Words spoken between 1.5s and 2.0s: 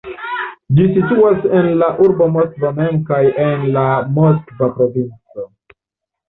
en la